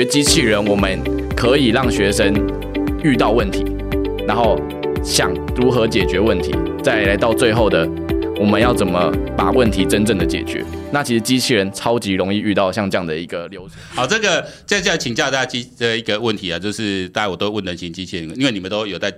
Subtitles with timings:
[0.00, 0.98] 学机器人，我们
[1.36, 2.32] 可以让学生
[3.04, 3.62] 遇到问题，
[4.26, 4.58] 然后
[5.04, 7.86] 想如何解决问题，再来到最后的
[8.38, 10.64] 我们要怎么把问题真正的解决。
[10.90, 13.76] 那其实机器人超级容易遇到像这样的一个流程。
[13.90, 19.12] 好，这个接下来请教大家机的一个问题啊，就是大家我都问人形机器人，因为你们都有在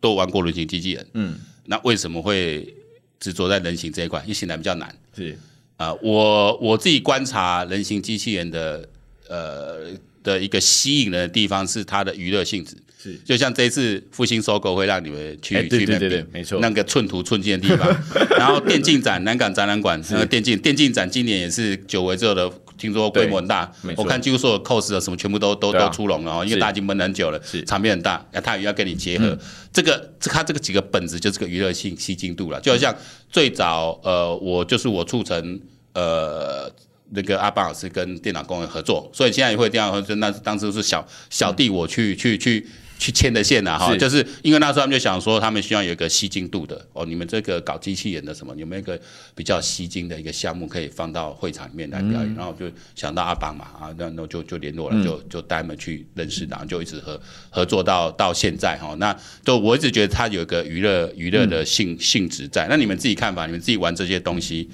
[0.00, 2.74] 都玩过人形机器人，嗯，那为什么会
[3.20, 4.18] 执着在人形这一块？
[4.22, 4.92] 因为显然比较难。
[5.16, 5.38] 是
[5.76, 8.88] 啊、呃，我我自己观察人形机器人的
[9.28, 9.86] 呃
[10.22, 12.76] 的一个吸引人的地方是它的娱乐性质。
[13.00, 17.88] 是，就像这一次复兴收购会让你们去、欸、对对对对，没错，那个寸土寸金的地方。
[18.36, 23.72] 然后电竞展，南港展览馆那个电竞电竞展今年也是久违之后的，听说规模很大。
[23.96, 28.26] 我看几乎所有 cos 的什么全部都都、啊、都出笼了哦，因为大家已经闷很久了，是场面很大。
[28.32, 29.38] 那他也要跟你结合，嗯、
[29.72, 32.60] 这个这他这个几个本质就是个娱乐性吸睛度了。
[32.60, 32.92] 就好像
[33.30, 35.60] 最早呃，我就是我促成
[35.94, 36.68] 呃
[37.10, 40.14] 那个阿邦老师跟电脑工人合作，所以现在也会电脑合作。
[40.16, 42.66] 那当时是小小弟我去、嗯、去去。
[43.00, 47.06] 去牵的线呐，哈，就是因为那时候他们就想说，他们需要有一个吸睛度的哦。
[47.06, 49.00] 你们这个搞机器人的什么，有没有一个
[49.36, 52.24] 比较吸睛的一个项目可以放到会场里面来表演？
[52.24, 58.96] 嗯、然后就想到阿邦嘛，啊，那那就就联络了，嗯、就就带他们去认识，然后就一直合合作到到现在哈。
[58.98, 62.66] 那就我一直觉得他有一个娱乐娱乐的性、嗯、性质在。
[62.68, 64.68] 那你们自己看吧，你们自己玩这些东西，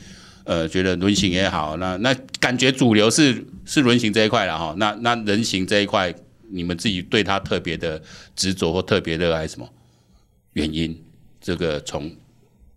[0.45, 4.75] 呃，觉得轮形也好，那那感觉主流是是轮形这一块了哈。
[4.79, 6.15] 那那人形这一块。
[6.51, 8.01] 你们自己对它特别的
[8.37, 9.67] 执着或特别热爱什么
[10.53, 10.97] 原因？
[11.41, 12.09] 这个从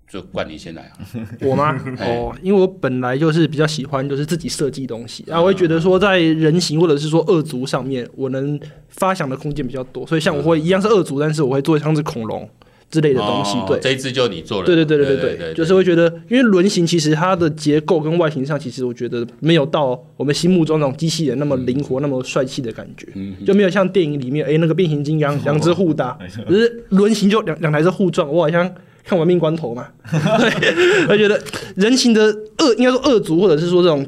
[0.09, 0.97] 就冠你先来啊，
[1.43, 1.77] 我吗？
[1.99, 12.49] 哦，因为我本来就是比较喜欢就是自己设计东西，然后我会觉得说在人形或者是说二足上面，我能发想的空间比较多，所以像我会一样是二足，但是我会做像是恐龙。
[12.89, 23.07] 之类的东西，对，这一支就你做了，对对对对对对，就是会觉得，因为轮型其实它的结构跟外形上，其实我觉得没有到我们心目中那种机器人那么灵活、那么帅气的感觉，
[23.45, 26.17] 就没有像电影里面，哎，那个变形金刚两只互打，
[26.49, 28.73] 就是轮型就两两台是互撞，我好像
[29.03, 31.37] 看玩命关头嘛， 对，我觉得
[31.75, 34.05] 人形的恶应该说恶族，或者是说这种。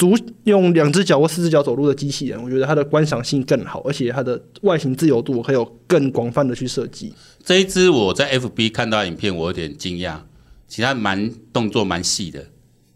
[0.00, 7.12] 足用两只脚或四只脚走路的机器人，我觉得它的观赏性更好，而且它的外形自由度还有更广泛的去设计。
[7.44, 10.16] 这一只我在 FB 看到影片，我有点惊讶，
[10.66, 12.42] 其他蛮动作蛮细的。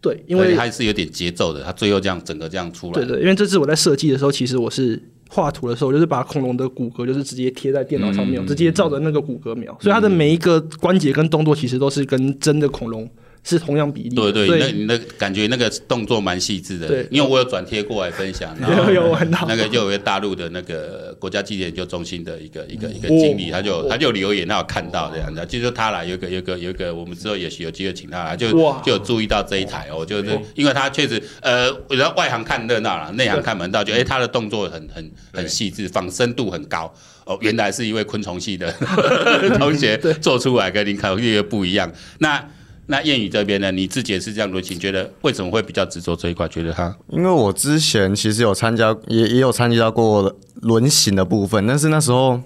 [0.01, 2.93] 对，因为它是有点节奏的，它最后这样整个这样出来。
[2.93, 4.99] 对对，因为这次我在设计的时候，其实我是
[5.29, 13.07] 画图的时候，就是把恐龙的骨骼就是直接贴在电脑上面，嗯、直接照着那个骨骼描，嗯、所以它的每一个关节跟动作其实都是跟真的恐龙。
[13.47, 19.45] 是同样比例，对对，那你的感觉那个动作蛮细致的，对，因为我有转贴过来分享， 然后有玩到。
[19.47, 28.51] 那个就有一个大陆的那个国家机器研究中心的一个一个一个经理，他就他就留言，他有看到这样子，就是他来有个有个有个，我们之后也许有机会请他来，就
[28.81, 36.91] 就有注意到这一台哦，就是因为他确实呃，然后外行看热闹了，内行看门道，就哎，他的动作很很很细致，仿生度很高。
[37.25, 38.71] 哦，原来是一位昆虫系的
[39.59, 42.43] 同学做出来，跟林考虑的不一样，那。
[42.87, 43.71] 那谚语这边呢？
[43.71, 46.47] 你自己也是这样轮形，觉得为什么会比较执着这一块？
[46.47, 52.39] 觉得他，因为我之前其实有参加，也也有参加过轮行的部分，但是那时候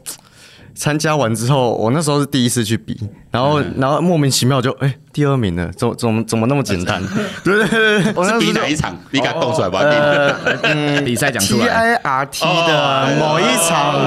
[0.73, 2.97] 参加完之后，我那时候是第一次去比，
[3.31, 4.87] 然后然后莫名其妙就哎。
[4.87, 5.69] 欸第二名呢？
[5.75, 7.01] 怎怎么怎么那么简单？
[7.43, 8.95] 对对对，是比哪一场？
[9.09, 9.81] 你敢动出来吧？
[10.61, 11.65] 嗯， 比赛讲出来。
[11.65, 13.99] T I R T 的某一场，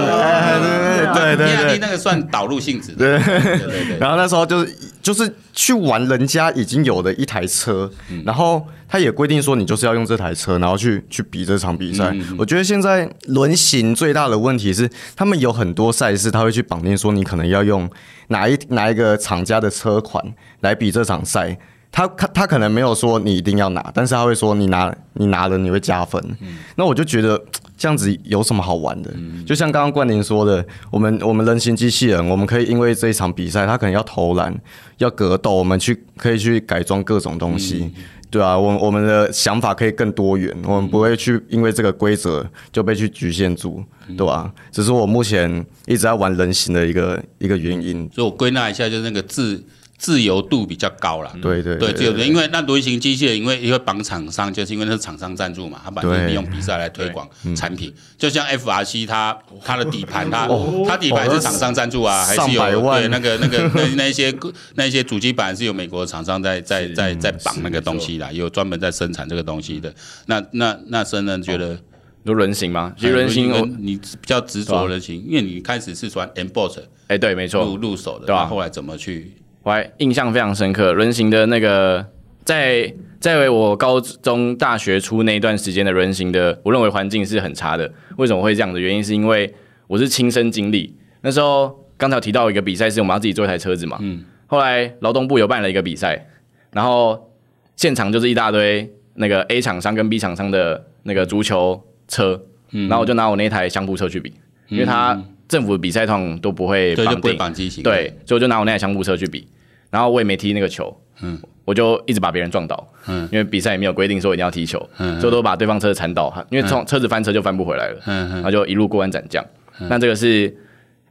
[1.13, 2.93] 对对对 R T 那个算导入性质。
[2.93, 3.99] 对对对。
[3.99, 7.91] 然后那时候就是就是去玩人家已经有的一台车，
[8.25, 12.15] 然后他也规定说你就是要用这台车，然后去去比这场比赛。
[12.39, 17.91] 我觉得现在轮行最大的问题是，他们有很多赛事，他会去绑定说你可能要用
[18.33, 20.25] 哪一哪一个厂家的车款
[20.61, 21.57] 来比这场赛，
[21.93, 26.21] 他他他可能没有说你一定要拿，但是他会说你拿你拿了你会加分。
[26.41, 27.41] 嗯、那我就觉得
[27.77, 29.11] 这样子有什么好玩的？
[29.15, 34.55] 嗯、就像刚刚冠霖说的，我们我们人形机器人，我们可以因为这一场比赛，他可能要投篮
[34.99, 38.03] 要格斗，我们去可以去改装各种东西，嗯、
[38.33, 43.85] 对啊，我我们的想法可以更多元，我们不会去因为这个规则就被去局限住，
[44.17, 44.53] 对吧、啊？
[44.73, 48.09] 只是我目前一直在玩人形的一个一个原因。
[48.11, 49.63] 所以我归纳一下，就是那个字。
[50.03, 60.49] 自由度比较高了，对对对，自由度，因为那轮型机械，因为因为绑厂商，就是因为那是厂商赞助嘛，他把利用比赛来推广产品，就像 FRC 它它的底盘，它
[60.89, 64.35] 它底盘是厂商赞助啊，还是有对那个那个那那些
[64.75, 69.95] 那些主机板是有美国厂商在在在在绑那个东西啦，有专门在生产这个东西的。
[70.27, 71.79] 那那那深人觉得？
[72.25, 72.93] 有轮形吗？
[72.99, 77.65] 其实轮形你比较执着轮形，因为你开始是从 emboss 哎对，没错。
[77.65, 78.47] 入入手的，对吧？
[78.47, 79.33] 后来怎么去？
[79.63, 82.05] 我还印象非常深刻，轮行的那个
[82.45, 87.93] 在在我高中、大学初那一段时间的轮行的，我认为环境是很差的。
[88.17, 89.55] 为什么会这样的原因，是因为
[89.87, 90.97] 我是亲身经历。
[91.21, 93.99] 那时候刚才提到一个比赛，是我们要自己做一台车子嘛。
[94.01, 94.25] 嗯。
[94.49, 96.27] 后来劳动部有办了一个比赛，
[96.73, 97.31] 然后
[97.77, 102.43] 现场就是一大堆那个 A 厂商跟 B 厂商的那个足球车，
[102.73, 102.89] 嗯。
[102.89, 104.35] 然后我就拿我那台相扑车去比，
[104.69, 105.23] 因为他
[105.53, 107.37] 政府的比赛通常都不会绑定。
[107.37, 109.47] 绑机型，对，所以我就拿我那台相扑车去比，
[109.91, 110.97] 然后我也没踢那个球。
[111.21, 111.39] 嗯。
[111.65, 119.45] 我就一直把别人撞倒，嗯，因为比赛也没有规定说一定要踢球，嗯，所以都把对方车子铲倒，因为从车子翻车就翻不回来了，嗯，然后就一路过关斩将，
[119.89, 120.53] 那这个是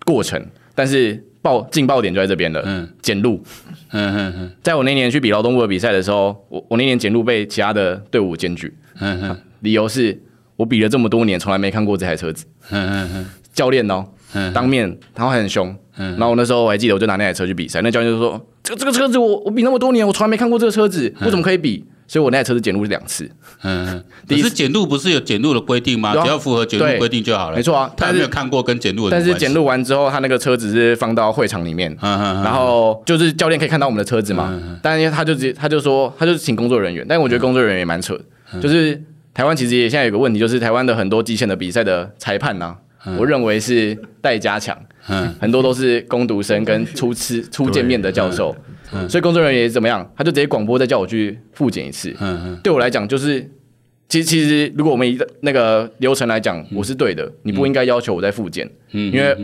[0.06, 0.46] 过程，
[0.76, 3.42] 但是爆劲爆点就在这边了，嗯，检录，
[3.92, 10.22] 嗯嗯嗯，在我那年去比劳动部的比赛的时候，我我那年检录被其他的队伍检举，嗯嗯，理由是
[10.58, 14.06] 我比了这么多年，从来没看过这台车子，嗯嗯嗯，教练哦，
[14.54, 15.76] 当面，然后还很凶。
[15.98, 23.30] 嗯，然后我那时候我还记得，我就拿那台车去比赛，那教练就说：“这个这个车子我我比那么多年，我从来没看过这个车子，我怎么可以比？”所以，我那台车子检录是两次。
[23.64, 26.12] 嗯， 可是检录不是有检录的规定吗？
[26.14, 27.56] 只要符合检录规定就好了。
[27.56, 29.12] 没错啊，他没有看过跟检录的。
[29.12, 34.58] 但是检录完之后，他那个车子是放到会场里面，然后就是教练可以看到我们的车子嘛。
[34.82, 38.20] 但是他就直接他就说，他就请工作人员，但是我觉得工作人员也蛮扯，
[38.62, 39.02] 就是
[39.34, 42.58] 台湾其实也现在有个问题，就是台湾的很多极限的比赛的裁判
[43.06, 44.78] 呢，我认为是待加强。
[45.08, 48.56] 嗯，很多都是攻读生跟初次初见面的教授，
[48.94, 52.16] 嗯，所以工作人员也怎么样，他就直接广播再叫我去复检一次。
[52.20, 53.42] 嗯嗯，对我来讲就是，
[54.08, 59.36] 其实其实如果我们以那个流程来讲，我是对的，你不应该要求我再复检，嗯，因为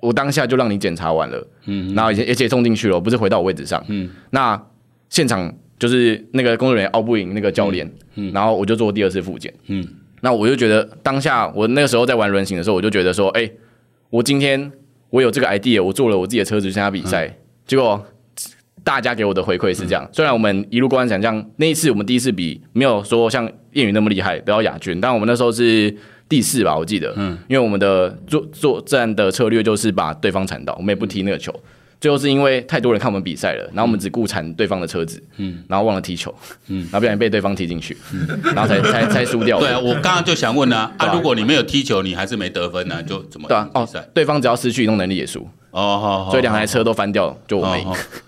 [0.00, 4.60] 我当下就让你检查完了，嗯，然后而且而且送进去了，不是回到我位置上，嗯，那
[5.10, 9.86] 现场就是那个工作人员拗不赢那个教练，嗯，然后我就做第二次复检，嗯，
[10.24, 13.48] 那我就觉得当下我那个时候在玩轮型的时候，我就觉得说，哎，
[14.08, 14.72] 我今天。
[15.10, 17.34] 我有这个 idea，我做了我自己的车子去参加比赛，嗯、
[17.68, 18.04] 结果
[18.82, 20.02] 大家给我的回馈是这样。
[20.02, 25.96] 嗯、虽然我们一路过关斩将，那一次我们第一次比没有说像谚语那么厉害得到亚军，但我们那时候是
[26.28, 27.14] 第四吧，我记得。
[27.16, 27.38] 嗯。
[27.46, 31.54] 因为我们的作作战的策略就是把对方铲倒，我们也不踢那个球。
[32.04, 36.34] 最后是因为太多人看我们比赛了，然后我们只顾缠对方的车子，嗯，然后忘了踢球，
[36.66, 39.58] 嗯，然后不小心被对方踢进去，嗯，然后才才才输掉。
[39.58, 43.66] 对啊，我刚刚就想问啊，啊，如果你没有踢球，你还是没得分呢，就怎么对啊？
[43.72, 45.48] 哦，对方只要失去移动能力也输。
[45.70, 47.82] 哦，好，所以两台车都翻掉了，就我没。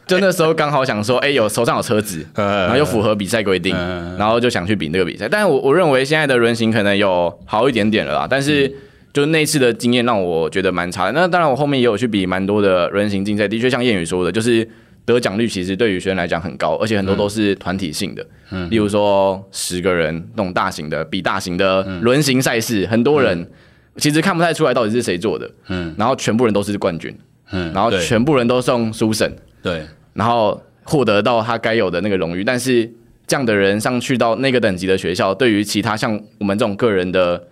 [0.06, 3.76] 就那时候刚好想说，哎，有手上有车子， 然后又符合比赛规定，
[4.16, 5.28] 然后就想去比那个比赛。
[5.28, 8.74] 但是我我认为现在的轮型可能有好一点点了啦，但是。
[9.16, 11.12] 就那次的经验让我觉得蛮差的。
[11.12, 14.68] 那当然，我后面也有去比蛮多的人形竞赛，的确像谚语说的，就是
[15.06, 18.22] 得奖率其实对于学生来讲很高，而且很多都是团体性的。
[18.50, 23.50] 嗯，例如说十个人那种大型的比大型的轮型赛事，很多人
[23.96, 25.50] 其实看不太出来到底是谁做的。
[25.68, 27.16] 嗯，然后全部人都是冠军。
[27.52, 29.34] 嗯，然后全部人都送书审。
[29.62, 32.44] 对，然后获得到他该有的那个荣誉。
[32.44, 32.84] 但是
[33.26, 37.42] 这样的人上去到那个等级的学校，对于其他像我们这种个人的。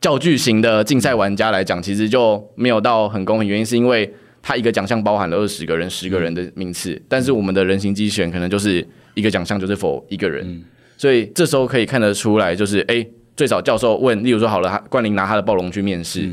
[0.00, 3.48] 较巨型的竞赛玩家来讲，其实就没有到很公平。
[3.48, 4.12] 原因是因为
[4.42, 10.62] 他一个奖项包含了二十个人、十个人的名次，但是我们的人形机器人可能就是一个奖项就是否一个人，
[10.98, 16.28] 所以这时候可以看得出来，就是哎，最少教授问，例如说好了，他冠霖拿他的暴龙去面试，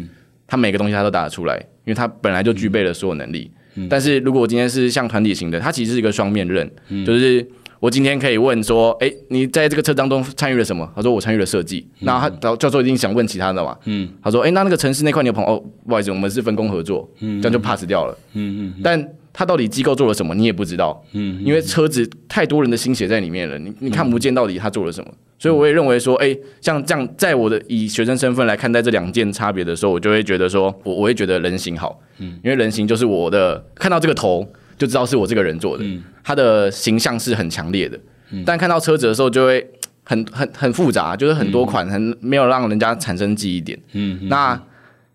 [0.46, 3.50] 他每个东西他都答得出来，因为他本来就具备了所有能力。
[3.90, 6.70] 但是如果今天是像团体型的，他其实是一个双面刃，
[7.06, 7.48] 就是。
[7.82, 10.88] 我今天可以问说，哎，你在这个车当中参与了什么？
[10.96, 11.84] 他说我参与了设计。
[12.02, 13.76] 那他教授一定想问其他的嘛？
[13.86, 15.54] 嗯，他说，哎，那那个城市那块你有朋友？
[15.54, 18.16] 哦，不好意思，我们是分工合作，嗯，这样就 pass 掉了。
[18.34, 18.82] 嗯嗯。
[18.84, 21.04] 但他到底机构做了什么，你也不知道。
[21.14, 21.44] 嗯。
[21.44, 25.12] 因为车子太多人的心血在里面了，你你看不见到底他做了什么。
[25.40, 32.00] 所以我也认为说，哎，像这样，在我的以学生身份来看待这两件差别的时候，我就会觉得说，我我会觉得人形好。
[32.20, 32.40] 嗯。
[32.44, 34.48] 因为人形就是我的看到这个头
[34.82, 35.84] 就知道是我这个人做的，
[36.24, 38.00] 他的形象是很强烈的。
[38.44, 39.64] 但看到车子的时候，就会
[40.04, 43.80] 很很很复杂，就是很多款，很没有让人家产生记忆点。
[43.92, 44.60] 嗯，那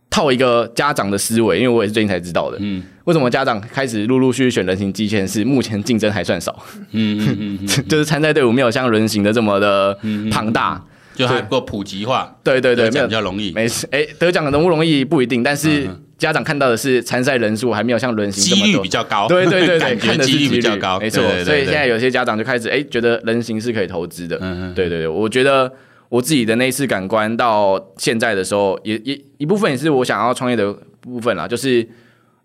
[0.08, 2.56] 套一个家长的思维，因为我也是最近才知道的。
[2.60, 5.26] 嗯，为什么家长开始陆陆续续选人形机器人？
[5.26, 6.56] 是目前竞争还算少。
[6.92, 9.98] 嗯嗯嗯， 就是参赛队伍没有像人形的这么的
[10.30, 10.80] 庞大，
[11.16, 12.36] 就还不够普及化。
[12.44, 13.50] 对对对，没有比较容易。
[13.50, 15.88] 没事，哎，得奖容不容易不一定，但是。
[16.18, 21.22] 家长看到的是参赛人数还没有像轮型几率比较高，对对对对，感觉几率比较高，没错。
[21.44, 24.36] 所以现在有些家长就开始哎，觉得人形是可以投资的。
[24.40, 25.70] 嗯嗯，对对对，我觉得
[26.08, 31.86] 我自己的那一次感官到现在的时候，也也一部分也是我想要创业的部分啦，就是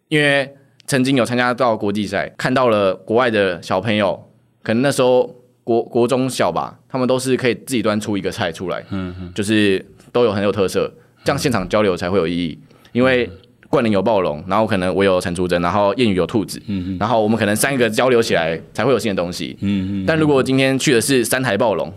[0.10, 0.54] 因为
[0.86, 4.22] 曾经有参加到国际赛，看到了国外的小朋友，
[4.64, 12.60] 可能那时候国国中小吧，他们都是可以自己端出一个菜出来，嗯嗯，就是都有很有特色，这样现场交流才会有意义，
[12.92, 13.30] 因为。
[13.72, 20.06] 冠霖有暴龙，然后可能我有陈淑贞，然后谚语有兔子，嗯，然后我们可能三个交流起来才会有新的东西，嗯嗯。
[20.06, 21.92] 但如果今天去的是三台暴龙，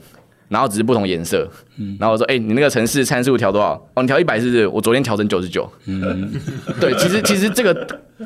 [0.49, 3.73] 然后只是不同颜色，嗯，然后我说，哎、欸，你那个城市参数调多少？
[3.95, 4.66] 哦，你调一百是不是？
[4.69, 6.33] 我昨天调成九十九，嗯，
[6.81, 7.75] 对，其实其实这个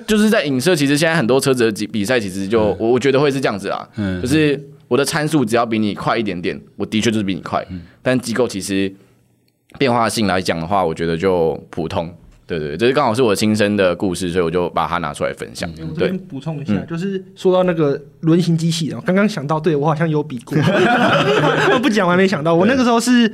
[0.06, 8.92] 就是在影射，其实现在很多车子的比赛，其实就我、嗯、我觉得会是这样子啊，嗯，就是我的参数只要比你快一点点，我的确就是比你快，嗯、但机构其实
[9.78, 12.14] 变化性来讲的话，我觉得就普通。
[12.48, 15.70] 对对，这是刚好是我亲身的故事，所以我就把它拿出来分享。
[15.78, 20.56] 嗯、对，补充一下，嗯、就是说到那个轮型机器人，刚刚想到，对我好像有比过，
[21.82, 23.30] 不讲我还没想到，我那个时候是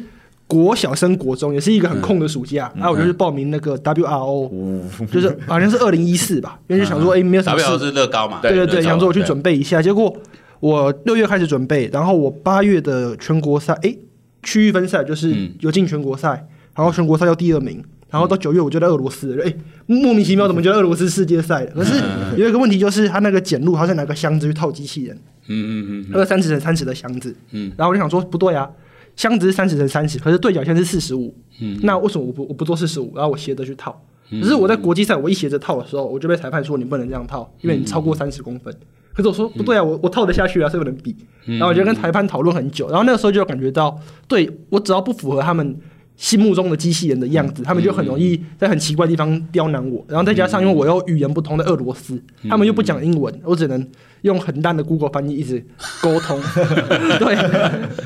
[0.49, 2.97] 国小升国中，也是一个很空的暑假，然后、嗯。
[2.97, 7.65] 啊、我就去报名那个 WRO，、嗯、就是好像是二零一四吧，因为就想说，哎，没有什么事。
[7.65, 8.41] WRO 是乐高嘛？
[8.43, 10.13] 对对对，想说我去准备一下，结果
[10.59, 13.95] 我六月开始准备，然后我八月的全国赛，哎，
[14.43, 17.81] 区域分赛就是有进全国赛，然后全国赛又第二名。
[18.11, 19.53] 然后到九月我就在俄罗斯，哎，
[19.87, 21.67] 莫名其妙怎么就在俄罗斯世界赛？
[21.67, 22.01] 可是
[22.37, 25.17] 有一个问题就是，他那个检录，他是拿个箱子去套机器人，
[25.49, 28.71] 嗯嗯嗯，那个三十乘三十的箱子，嗯，然后我就想说不对啊，
[29.17, 34.01] 箱子是三十乘三十，可是对角线是四十五，嗯，那为什么我不我不做四十五，然后我斜着去套？
[34.31, 38.73] 可是我在国际赛，我一斜着套的时候，我就被裁判说你不能这样套，因为你超过三十公分。
[39.13, 41.15] 可是我说不对啊，我我套得下去啊，所以不能比。
[41.45, 45.77] 然后我就跟裁判讨论很久，然后那个时候就感觉到，对我只要不符合他们。
[46.17, 50.05] 心目中的机器人的样子，他们就很容易在很奇怪的地方刁难我。
[50.09, 53.85] 然后再加上，因为我又语言不通的俄罗斯，他们又不讲英文，我只能
[54.23, 55.65] 用很烂的 Google 翻译一直
[56.01, 56.41] 沟通。
[57.19, 57.37] 对，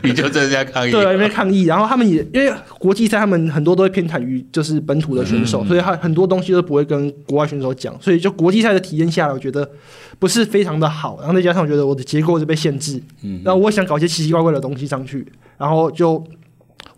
[0.03, 0.91] 你就在家抗议？
[0.91, 1.65] 对，因为抗议。
[1.65, 7.95] 然后他们也因为国际赛，他们很多都会偏袒于就是本土的选手，所以他很多东西都不会跟国外选手讲。
[8.00, 9.71] 所以就国际赛的体验下来，我觉得
[10.19, 11.19] 不是非常的好。
[11.21, 13.00] 然后再加上我觉得我的结构就被限制，
[13.45, 15.27] 然后我想搞一些奇奇怪怪的东西上去，
[15.59, 16.25] 然后就。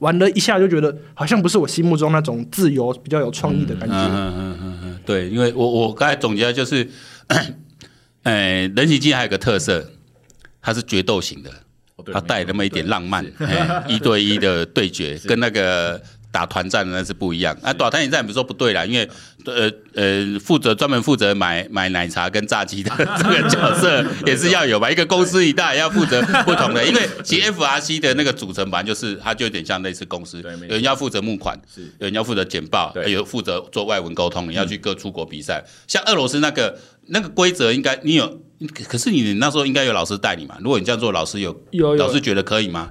[0.00, 3.94] 玩了一下就觉得好像不是我心目中那种自由、比较有创意的感觉。
[3.94, 6.86] 嗯嗯嗯嗯，对，因为我我刚才总结的就是，
[8.24, 9.90] 哎，人形机还有个特色，
[10.60, 11.50] 它是决斗型的，
[12.12, 13.24] 它带那么一点浪漫，
[13.86, 16.02] 一对一的对决，跟那个。
[16.32, 17.56] 打团战的那是不一样。
[17.62, 19.08] 啊，打团战不是说不对啦，因为
[19.46, 31.58] 呃呃负责专门负责买买奶茶跟炸鸡的这个角色 也是要有吧，一个公司一大也要负责不同的，因为其实 FRC 的那个组成版就是它就有点像类似公司，有人要负责募款，
[31.98, 38.40] 有人要负责简报，还有负责做外文沟通，你要去各出国比赛，像俄罗斯那个那个规则应该你有，
[38.88, 41.96] 可是你那时候应该有老师带你嘛，如果你这样做，老师有有。
[41.96, 42.90] 老师觉得可以吗？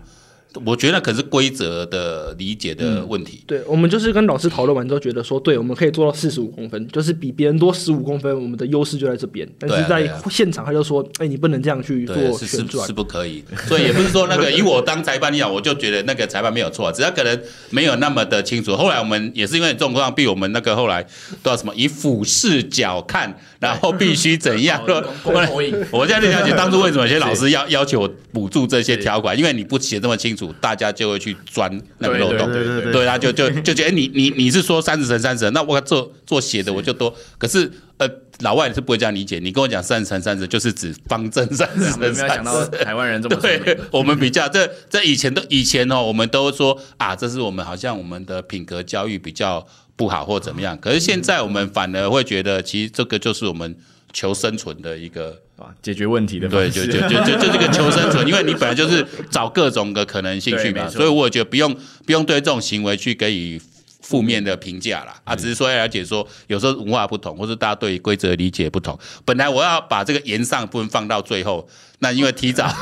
[0.66, 3.38] 我觉得那可是规则的理解的问题。
[3.42, 9.48] 嗯、对，我们就是跟老师讨论完之后，觉得说，对，我们可以做到四十五公分，就是比别人多十五公分，我们的优势就在这边。
[9.60, 13.44] 但是在现场，他就说，哎、欸，你不能这样去做旋转，是不可以。
[13.68, 17.40] 所以也不是说那个以我当裁判你讲，我就觉得那个裁判没有错，只要可能
[17.70, 18.76] 没有那么的清楚。
[18.76, 21.06] 后来我们也是因为状况，比我们那个后来
[21.44, 24.84] 都要什么以俯视角看，然后必须怎样？
[25.92, 30.39] 我现在就了解当初为什么有些老师要要求我补助这些条款，因为你不写这么清楚。
[30.62, 31.70] 大家就会去钻
[32.00, 32.52] 那个漏洞，
[32.92, 37.14] 对，他就就就觉得你你你是说三十乘三十，那我做做写的我就多。
[37.38, 39.40] 可是呃，老外是不会这样理解。
[39.40, 42.00] 你跟我讲三十乘三十，就是指方正 三十乘三十。
[42.00, 49.66] 没有想到台湾人这么对， 我们比较这这以前都以前哦，我们都说啊，这是我们好像我们的品格教育比较
[49.96, 50.78] 不好或怎么样。
[50.80, 53.76] 可是现在我们反而会觉得，其实这个就是我们
[54.14, 55.40] 求生存的一个。
[55.82, 61.76] 解决问题的对，就就就就就这个求生存，因为你本来就是找各种的可能性去嘛，所以我觉得不用
[62.06, 63.62] 不用对这种行为去给予
[64.02, 65.14] 负面的评价啦。
[65.26, 68.98] 啊，只是说要了解说，有时候文化不同，或是大家对规则理解不同。
[69.26, 71.68] 本来我要把这个延上部分放到最后，
[72.00, 72.74] 那因为提早，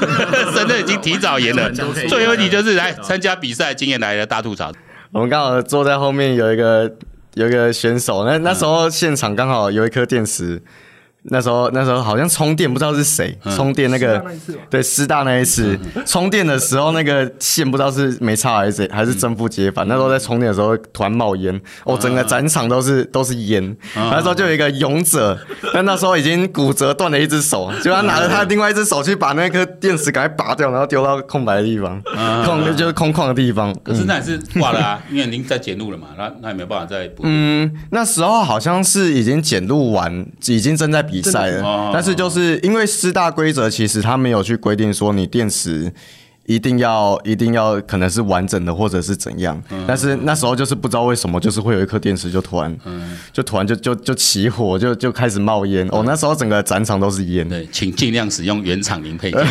[0.53, 1.71] 真的已经提早延了。
[2.07, 4.71] 最后一题就是来参加比赛经验来的大吐槽。
[5.11, 6.95] 我们刚好坐在后面有一个
[7.33, 10.61] 有一个选手，那那时候现场刚好有一颗电池。
[11.29, 14.23] 那时候，那时候好像充电，不知道是谁充电那个，
[14.69, 19.87] 对，师大那一次充电的时候，那个线不知道是没插还是还是正负接反。
[19.87, 23.75] 那时候在充电的时候突然冒烟，哦，整个展场都是都是烟。
[23.95, 25.37] 那时候就有一个勇者，
[25.73, 32.01] 但那时候已经骨折断了一只手，就他拿着他另外一只手去把那颗电池赶快拔掉，然后丢到空白的地方，
[32.45, 33.75] 空就是空旷的地方。
[33.83, 37.23] 可是那也是挂了啊，因为您在检录了嘛，那那也没办法再补。
[37.25, 41.16] 嗯，那时候好像是已经检录完，已经正在比。
[41.21, 41.61] 比赛的，
[41.93, 45.91] 但是就是因为师大规则，其实他没有去规定说你电池
[46.45, 55.85] 一定要一定要可能是完整的或者是怎样，嗯、但是那时候就是不知道为什么，就是会有一颗电池就突然，嗯、就突然就就就起火，就就开始冒烟。
[55.91, 57.47] 哦，那时候整个展场都是烟。
[57.49, 59.41] 对，请尽量使用原厂零配件，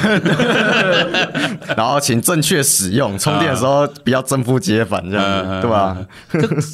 [1.76, 5.98] 然后请正确使用，充电的时候不要正负接反这样子，嗯、对吧？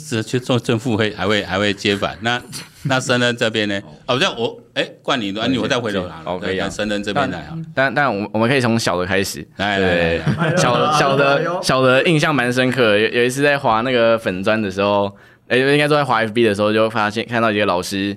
[0.09, 2.41] 这去做正负会还会还会接反那。
[2.85, 3.81] 那森恩这边呢？
[4.07, 6.23] 哦，这样我哎，冠你，啊，你我再回头拿。
[6.25, 7.59] ，OK 啊，深圳这边来啊。
[7.75, 12.97] 但但我我们可以从小的开始，来来来，小小的小的印象蛮深刻。
[12.97, 15.15] 有有一次在滑那个粉砖的时候，
[15.49, 18.17] 哎，应该说在滑 FB 的时候，就发现看到一个老师，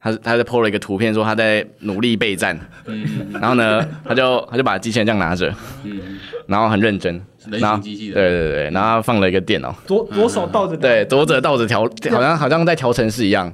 [0.00, 2.58] 他他在 po 了一个图片，说他在努力备战。
[2.86, 3.04] 嗯。
[3.34, 5.52] 然后呢，他就他就把机器人这样拿着，
[5.84, 7.20] 嗯，然后很认真。
[7.48, 13.50] 人形机器人，对对对，然后放了一个电脑，左左手倒着，对，左手倒着调，好像好像在调程式一样。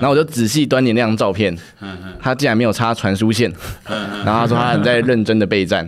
[0.00, 1.56] 然后我就仔细端点那张照片，
[2.20, 3.52] 他竟然没有插传输线，
[4.24, 5.86] 然后他说他很在认真的备战。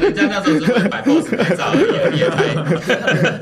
[0.00, 1.72] 人家那时候只会摆 pose 拍照，
[2.14, 2.44] 也太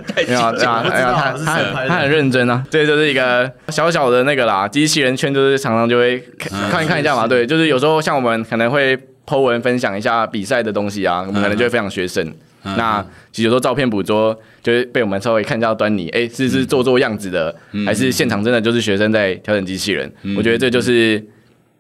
[0.03, 0.91] 太紧张了。
[0.91, 2.65] 哎呀，他他很认真啊。
[2.71, 7.27] 对就是一个小小的那个啦，机器人圈就是常常就会看一看一下嘛。
[7.27, 8.99] 对，就是有时候像我们可能会。
[9.27, 12.27] Po 文分享一下比赛的东西啊，我们可能就会非常学生。
[12.67, 20.11] 嗯、那其实有时候照片捕捉就会被我们稍微看到端倪，哎、欸，是是做做样子的，嗯、还是现场真的就是学生在调整机器人？
[20.23, 21.23] 嗯、我觉得这就是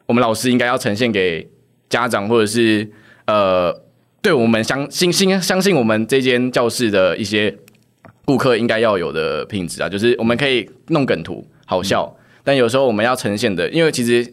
[0.04, 1.46] 我们老师应该要呈现给
[1.88, 2.86] 家长或者是
[3.26, 3.74] 呃，
[4.20, 7.56] 对我们相信信相信我们这间教室的一些
[8.26, 14.30] 顾客应该要有的品质啊，就是我们可以弄梗图好笑，嗯、但有时候我们要呈现的，因为其实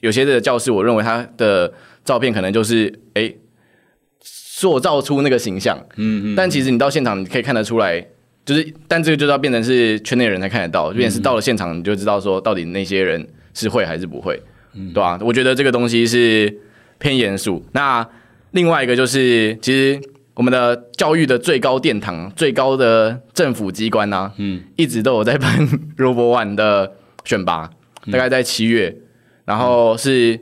[0.00, 1.72] 有些的教室，我认为它的。
[2.04, 3.38] 照片可能就是哎、欸，
[4.20, 8.00] 塑造出那个形象，嗯嗯，但其实你到现场你可以看得出来，
[8.44, 14.40] 就是，但这个就是要变成是圈内人才看得到，就变成是到了现场你就知道说到底那些人是会还是不会，
[14.74, 15.18] 嗯，对吧、啊？
[15.22, 16.54] 我觉得这个东西是
[16.98, 17.64] 偏严肃。
[17.72, 18.06] 那
[18.52, 20.00] 另外一个就是，其实
[20.34, 26.92] 我们的教育的最高殿堂、最高的政府机关啊，嗯，一直都有在办 ROBO ONE 的
[27.24, 27.70] 选拔，
[28.12, 29.02] 大概在七月，嗯、
[29.46, 30.38] 然后是。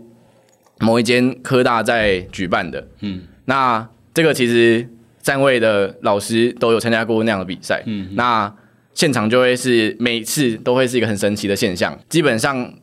[0.83, 4.87] 某一间科大在举办的，嗯，那这个其实
[5.23, 8.53] 三位的老师都有参加过那样的比赛，嗯，那
[8.93, 12.75] 现场就会是每次都会是一个很神奇的现象，基本上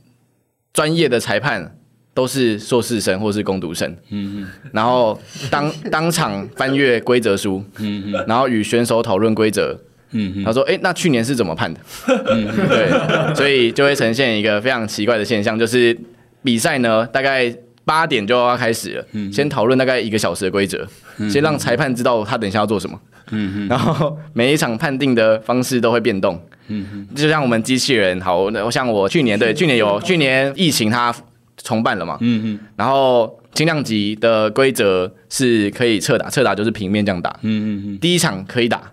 [0.74, 1.76] 专业的裁判
[2.14, 5.20] 都是硕士生或是攻读生，嗯嗯，然后
[5.52, 9.80] 当当场翻阅规则书，嗯嗯，然后与选手讨论规则，
[10.12, 11.80] 嗯嗯，他说，哎，那去年是怎么判的？
[12.08, 15.96] 嗯， 对，所以就会呈现一个非常奇怪的现象，就是
[16.44, 17.54] 比赛呢，大概。
[17.90, 23.00] 八点就要开始了，嗯、先讨论大概一个小时的规则，嗯、先让裁判知道他等一下要做什么，
[23.32, 31.12] 嗯嗯、然后每一场判定的方式都会变动，嗯、就像我们机器人，好，我像我去年对，去年有去年疫情它
[31.58, 38.84] 重办了嘛，嗯嗯、然后轻量级的规则是可以侧打，侧打就是平面这样打，嗯、第一场可以打，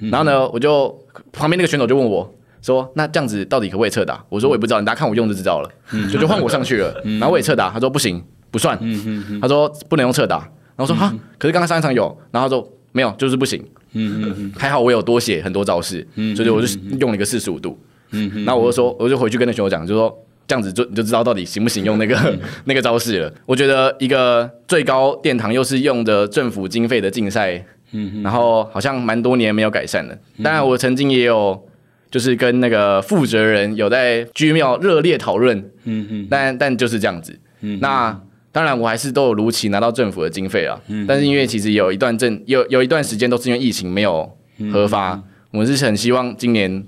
[0.00, 0.92] 然后呢，我就
[1.32, 2.34] 旁边那个选手就问我。
[2.62, 4.24] 说那这样子到底可不可以侧打？
[4.28, 5.68] 我说我也不知道，你大家看我用就知道了。
[5.90, 7.68] 嗯，就就换我上去了，然后我也侧打。
[7.68, 8.78] 他说不行，不算。
[8.80, 9.40] 嗯嗯嗯。
[9.40, 10.36] 他说不能用侧打。
[10.76, 12.16] 然后我说哈，可是刚刚上一场有。
[12.30, 13.60] 然后他说没有，就是不行。
[13.94, 14.52] 嗯嗯嗯。
[14.56, 16.68] 还好我有多写很多招式，所以我就
[17.00, 17.76] 用了一个四十五度。
[18.12, 18.44] 嗯嗯。
[18.44, 23.32] 然后我就说，我就回去跟那选手讲，就说这样子就你就知道到底行不行用那个 那个招式了。
[23.46, 30.16] 我觉得一个最高殿堂又是用的政府经费的竞赛，嗯，然后好像蛮多年没有改善了。
[30.42, 31.68] 当然我曾经也有。
[32.12, 38.14] 就是跟那个负责人有在居庙热烈讨论，嗯嗯，但但就是这样子，嗯，那
[38.52, 44.30] 当然我还是都有如期拿到政府的经费啊，嗯，但是因为其实有一段政有有一段时间都是因为疫情没有
[44.72, 46.84] 核发，我们是很希望今年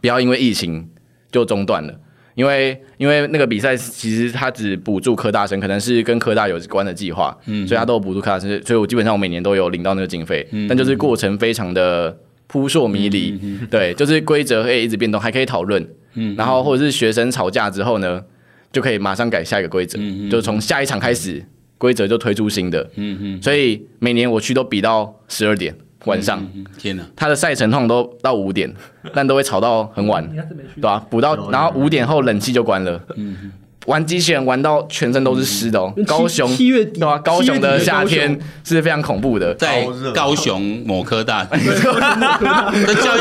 [0.00, 0.88] 不要因为疫情
[1.32, 1.94] 就中断了，
[2.34, 12.16] 因为因为那个比赛其实它只补助科大生，可能是跟科大有关的计划，嗯，所以它都有补助科大生，所以我基本上我每年都有领到那个经费，但就是过程非常的。
[12.50, 18.24] 扑朔迷离，嗯、对，就是规则会一直变动，还可以讨论，嗯、然后或者是学生吵架之后呢，
[18.72, 19.98] 就可以马上改下一个规则，
[20.30, 21.44] 就从下一场开始，
[21.78, 28.72] 规则就推出新的，嗯、嗯所以每年我去都比到十二点晚上，嗯、天哪，他的赛程通常都到五点，
[29.14, 30.28] 但都会吵到很晚，
[30.74, 31.06] 对吧、啊？
[31.10, 33.00] 补到然后五点后冷气就关了。
[33.16, 33.52] 嗯
[33.86, 37.16] 玩机器人玩到全身都是湿的哦，高雄对吧？
[37.18, 43.20] 高雄的夏天是非常恐怖的，在高雄某科大， 这教育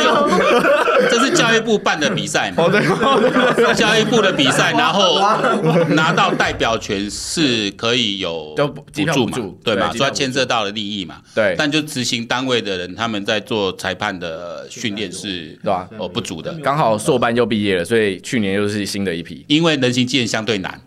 [1.10, 2.68] 这是教育部办的比赛嘛？
[3.74, 5.20] 教育部的比赛，然后
[5.92, 9.38] 拿到代表权是可以有补助嘛？
[9.64, 9.94] 对嘛？
[9.94, 11.16] 所以牵涉到了利益嘛？
[11.34, 15.88] 对，但就执行单位的人他们在做裁判的训练是，对吧？
[15.98, 16.54] 哦，不足的。
[16.62, 20.57] 刚好硕班又毕业了，所以去年又是新的一批，因为人形机器人相对。
[20.60, 20.80] 难，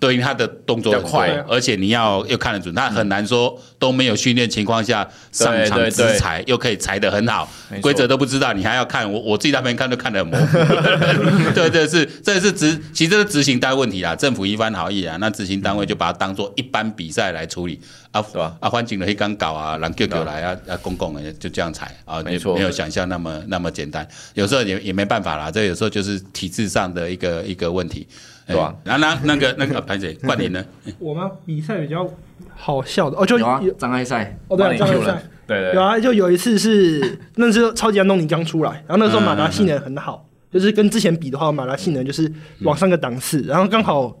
[0.00, 7.48] 对于他的动作很快，而且你要又看得准，他很难说都没有训练情况下上场直裁，又可以裁得很好，
[7.80, 10.58] 规则都不知道，你还要看我我自己那边看都看得很模糊。
[11.54, 17.80] 对对是，这是执，其实这是执行单位问题啊，政府一番好意啊，那执行单位就把它当做一般比赛来处理。
[18.10, 18.54] 啊，是吧？
[18.60, 28.06] 啊，环境的黑刚搞啊，蓝舅舅来啊啊，公共的就这样裁啊，没错，没有想象那么那么简单，有时候也也没办法啦，这有时候就是体制上的一个一个问题。
[28.46, 28.74] 对吧？
[28.84, 30.64] 然后那那个那个潘姐 冠霖呢？
[30.98, 31.30] 我们？
[31.46, 32.06] 比赛比较
[32.54, 42.30] 好笑的哦，就有障碍赛哦，对，障碍赛，对对，有啊，就有一次是那时候超级安东尼刚出来，然后那时候马达性能很好，就是跟之前比的话，马达性能就是
[42.62, 44.16] 往上个档次，然后刚好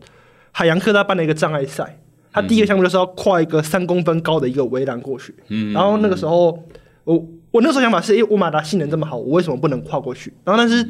[0.52, 1.98] 海洋科大办了一个障碍赛，
[2.32, 6.58] 他第一个项目就是要跨一个三公分高的一个围栏过去，嗯然后那个时候
[7.04, 10.32] 我我那时候想法是，诶，我马达性能这么好，我为什么不能跨过去？
[10.44, 10.86] 然后但是。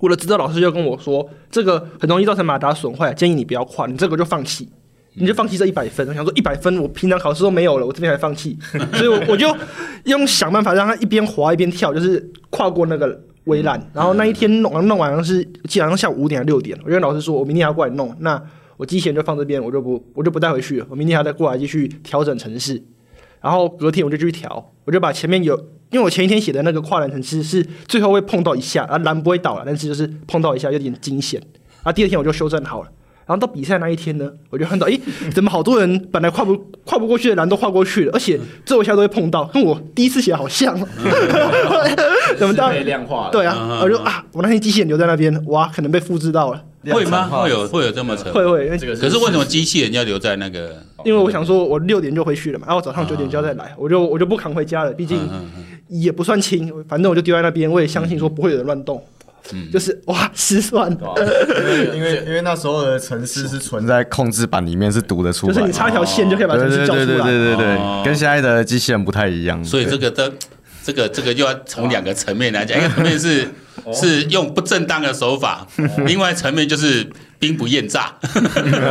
[0.00, 4.68] 我的指导老师就跟我说，这个很容易造成马达损坏，建议你不要跨，你这个就放弃，
[5.14, 6.06] 你就放弃这一百分。
[6.06, 8.58] 我想说一百分，我平常考试都没有了，我这边还放弃，
[8.92, 9.56] 所以我我就
[10.04, 13.80] 用想办法让他一边滑一边跳，就是跨过那个围栏。
[13.94, 18.38] 然后那一天弄完弄完是基本上下午五点还是六点，我跟老师说，我明天还要过来弄，那
[18.76, 22.82] 我机器人就放这边，我就不我就不带回去了，我明天还要再过来继续调整程式。
[23.40, 25.58] 然后隔天我就继续调，我就把前面有。
[25.90, 31.40] 因为我前一天写的那个跨栏程式是最后会碰到一下，啊栏不会倒了，但是就是碰到一下有点惊险。
[31.40, 32.88] 然后第二天我就修正好了，
[33.26, 35.00] 然后到比赛那一天呢，我就看到，诶，
[35.32, 40.76] 怎么好多人本来跨不跨不过去的栏都跨过去了，而且最后一下都会碰到，跟我第一次写好像。
[42.36, 42.70] 怎么到？
[42.72, 43.30] 量化了。
[43.30, 46.62] 对啊，我就啊，我那天机器人留在那边，哇，可能被复制到了。
[46.92, 47.28] 会吗？
[47.28, 48.32] 会有会有这么扯？
[48.32, 48.94] 会会，因为这个。
[48.96, 50.82] 可是为什么机器人要留在那个？
[51.04, 55.18] 因为我想说，我六点就回去了嘛，然后早上九点就要再来，我就我就不扛回家了，毕竟。
[55.88, 59.00] 也不算轻，反正我就丢在那边，我也相信说不会有人乱动，
[59.52, 60.90] 嗯、就是哇失算，
[61.94, 70.32] 因为因为那时候的程式是存在控制板里面，是读得出来，就是你插一条线就可以把程式叫出来，对对对对对对，跟现在的机器人不太一样，所以这个的
[70.82, 73.48] 这个这个又要从两个层面来讲，一个层面是
[73.94, 75.66] 是用不正当的手法，
[76.06, 77.06] 另外层面就是
[77.38, 78.18] 兵不厌诈，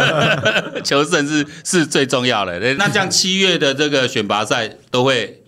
[0.83, 2.59] 求胜是是最重要的。
[2.75, 5.41] 那这样七月的这个选拔赛都会。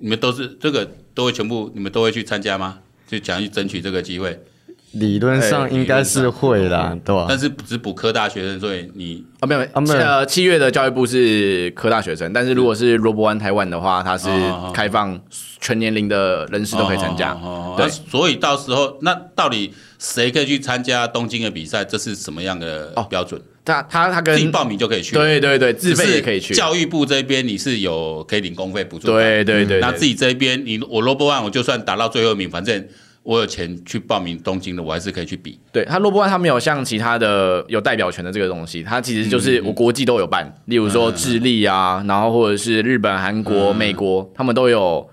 [0.00, 2.78] 你们都是这个都会全部，你们都会去参加吗？
[3.08, 4.40] 就想去争取这个机会。
[4.92, 7.26] 理论上应该是会啦，对吧？
[7.28, 9.60] 但是只补科大学生，所以你啊没有
[9.98, 14.28] 呃七月的教育部是科大学生，但是如果是 RoboOne Taiwan 的话，它是
[14.72, 15.20] 开放
[15.60, 17.38] 全年龄的人士都可以参加。
[17.76, 21.84] 对，所以到时候那到底谁可以去参加东京的比赛？
[21.84, 23.40] 这是什么样的标准？
[23.64, 26.54] 他他他跟自己报名就可以去，对对对，自费也可以去。
[26.54, 29.78] 教育部这边你是有可以领公费补助，对对对。
[29.80, 32.88] 那自己这边你我 RoboOne 我就算打到最后一名，反正
[33.22, 35.58] 我有钱去报名东京的，我还是可以去比。
[35.72, 45.08] 对他 RoboOne 他没有像其他的有代表权的这个东西，他其实就是我国际都有办，例如说智利啊，然后或者是日本、韩国、美国，他们都有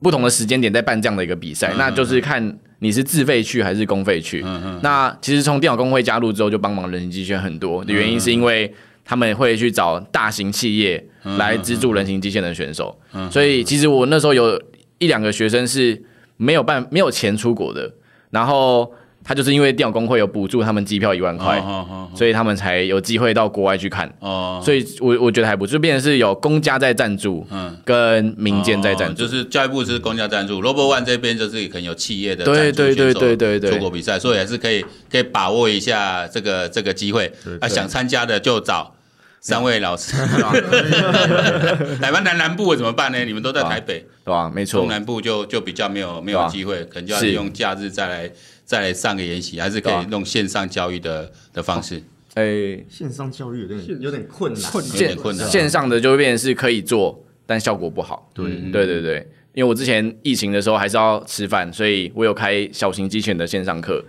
[0.00, 2.58] 不同的时间点在办这样的一个比赛，那就是看。
[2.82, 4.42] 你是自费去还是公费去？
[4.44, 4.80] 嗯嗯。
[4.82, 11.06] 那其实从电脑工会加入之后，就帮忙人形机器人很多的原因，是因为他们会去找大型企业
[11.38, 12.98] 来资助人形机器人的选手。
[13.12, 13.30] 嗯。
[13.30, 14.60] 所以其实我那时候有
[14.98, 16.02] 一两个学生是
[16.42, 17.92] 没有办没有钱出国的，
[18.30, 18.92] 然后。
[19.24, 24.12] 他就是因为电脑公会有补助他们机票一万块，哦哦哦、所以他们才有机会到国外去看。
[24.18, 37.32] 哦，所以我我觉得还不错，就变成是有公家在赞助，嗯，跟民间在赞助，就是教育部是公家赞助，RoboOne 这边就是可能有企业的对对对对对对出国比赛，所以还是可以可以把握一下这个这个机会。
[37.60, 38.92] 啊，想参加的就找
[39.42, 40.16] 三位老师。
[42.00, 43.22] 台湾南南部怎么办呢？
[43.26, 44.50] 你们都在台北，对吧？
[44.54, 48.32] 没错，东南部就就比较没有没有机会，可能就要利用假日再来。
[48.64, 52.02] 再来上个研习，还是可以用线上教育的的方式。
[52.32, 55.46] 哎，线上教育有点有点困难，有点困难。
[55.46, 58.30] 线上的就会变成是可以做，但效果不好。
[58.32, 64.02] 对对对对，因为我之前疫情的时候还是要吃饭，所以我有开小型机器人的线上课。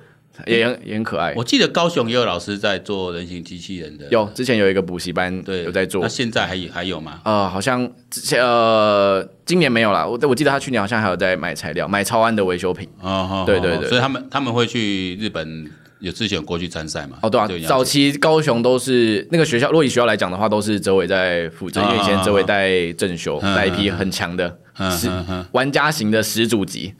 [0.45, 1.33] 也很也很可爱。
[1.35, 6.01] 我记得高雄也有老师在做人形机器人的，有之前有一个补习班，对，有在做。
[6.01, 7.21] 那现在还有还有吗？
[7.23, 10.09] 呃，好像之前呃今年没有了。
[10.09, 12.89] 我我记得他去年好像还有在买材料，买超安的维修品。
[12.99, 13.87] 哦，对对对。
[13.87, 15.69] 所以他们他们会去日本，
[16.03, 17.17] 有之前有过去参赛嘛？
[17.21, 24.59] 哦，对啊，早期高雄都是那个学校，若以学校来讲的话，都是哲伟在负责，因为以前哲伟带正修，带一批很强的。
[24.99, 25.07] 是
[25.51, 26.91] 玩家型的始祖级，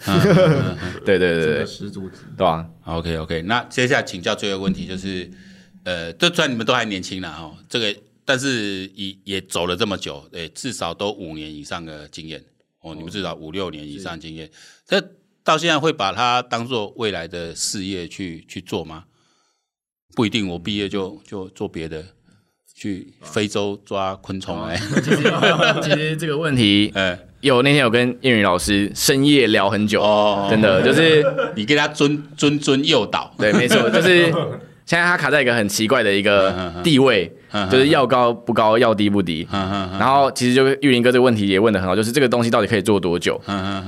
[1.04, 5.28] 对对对对，始祖级，对吧？OK OK，那接下来请教最后一个问题就是，
[5.84, 12.40] 呃，就算你们都还年轻了哦，这个但是也也走了这么久，诶，至少都五年以上的经验。
[12.82, 14.48] 哦，你们至少五六年以上经验，
[14.86, 15.02] 这
[15.44, 19.06] 到现在会把它当做未来的事业去去做吗？
[20.16, 22.06] 不一定我毕业就就做别的，
[22.76, 24.78] 去非洲抓昆虫哎。
[25.02, 25.24] 其实
[25.82, 31.26] 其实这个问题， 哎，有那天有跟英语老师深夜聊很久，哦，真的就是
[31.56, 34.32] 你跟他尊尊尊诱导，对，没错，就是
[34.86, 37.32] 现在他卡在一个很奇怪的一个地位，
[37.72, 39.48] 就是要高不高，要低不低。
[39.52, 43.40] 然后其实就玉林哥这个问题也问的很好，就是这个东西到底可以做多久？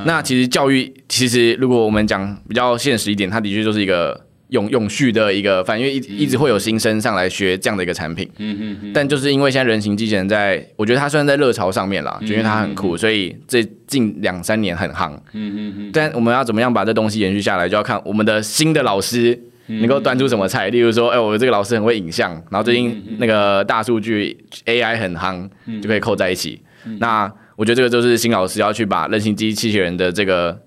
[0.05, 4.25] 那其实教育其实如果我们讲比较现实一点，它的确就是一个。
[4.49, 8.91] 永永续的一个，反正因为一一直会有新生上来学这样的一个产品，嗯嗯嗯。
[8.93, 15.89] 但就是因为现在人形机器人在，我觉得它虽然在热潮上面啦，就因为它很酷，所以这近两三年很夯，嗯嗯嗯。
[15.91, 20.69] 但我们要怎么样把这东西延续下来，就要看我们的新的老师能够端出什么菜。
[20.69, 25.49] 例如说，哎，我这个老师很会影像，然后最近那个大数据 AI 很夯，
[25.81, 26.61] 就可以扣在一起。
[26.99, 30.61] 那我觉得这个就是新老师要去把人形机器人的这个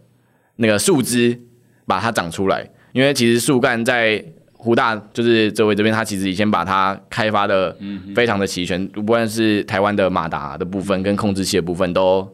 [0.56, 1.40] 那个树枝
[1.86, 2.68] 把它长出来。
[2.92, 7.76] 因为其实树干在湖大，就是周围这边，它其实以前把它开发的
[8.16, 12.26] 非常的齐全，不管是台湾的马达的部分跟控制器的部分，都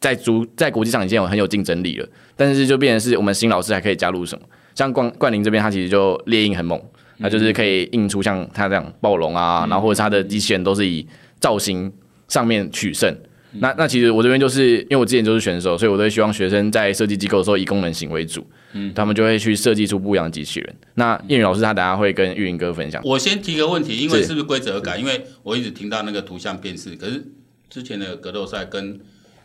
[0.00, 2.08] 在足在国际上已经有很有竞争力了。
[2.34, 4.44] 但是就变成是我们新老师还可以加入什么？
[4.74, 6.80] 像冠冠霖这边，它其实就猎鹰很猛，
[7.20, 11.06] 它就是可以印出像它这样暴龙啊，然后或者它的机器人都是以
[11.40, 11.92] 造型
[12.28, 13.16] 上面取胜。
[13.56, 20.74] 那那其实我这边就是因为我之前就是选手，所以我都会希望学生在设计机构的时候以功能型为主，嗯，他们就会去设计出不一样的机器人。
[20.94, 23.02] 那叶云老师他等下会跟玉云哥分享。
[23.04, 24.96] 我先提个问题，因为是不是规则改？
[24.96, 27.22] 因为我一直听到那个图像辨识，可是
[27.68, 28.98] 之前的格斗赛跟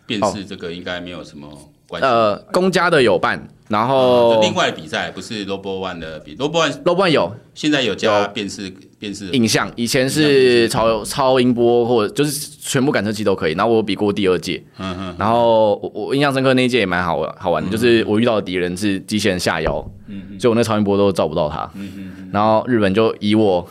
[0.06, 2.08] 辨识这个应该没有什么关系。
[2.08, 3.48] 呃，公家的有办。
[3.70, 13.52] 然后另外比赛不是 Robo One 的比 Robo One，Robo One 有，现在有加辨识辨识影像，以前是超超音波或者就是全部感测器都可以。
[13.56, 23.68] 然后我比过第二届，嗯嗯，然后我我印象深刻那一届也蛮好玩好玩的，就是我遇到的敌人是机器人下腰，嗯嗯，所以我那超音波都照不到他，嗯嗯，然后日本就以我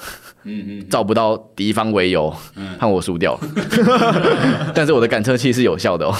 [0.46, 2.34] 嗯嗯照不到敌方为由，
[2.78, 3.38] 判我输掉，
[4.74, 6.14] 但是我的感测器是有效的哦，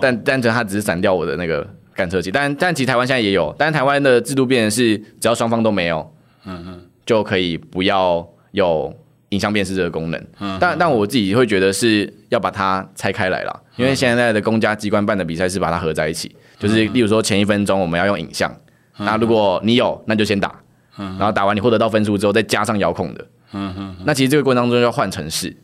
[0.00, 1.66] 但单纯它只是闪掉我的那个。
[1.96, 6.12] 感测器，但但其实台湾现在也有，但是台湾的制度变成是，只要双方都没有，
[6.44, 8.92] 嗯嗯，就可以不要有
[9.28, 10.20] 影像辨识这个功能。
[10.40, 18.52] 嗯，但但我自己会觉得是要把它拆开来了，因为现在的公家机关办的比赛是把它合在一起，就是例如说前一分钟我们要用影像，
[18.98, 20.52] 那如果你有，那就先打，
[20.96, 25.56] 然后打完你获得到分数之后再加上遥控的，嗯哼，那其实这个过程当中要换城市。